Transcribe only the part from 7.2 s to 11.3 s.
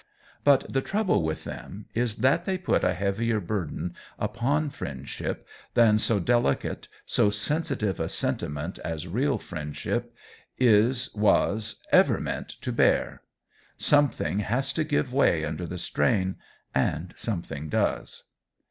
sensitive a sentiment as real friendship is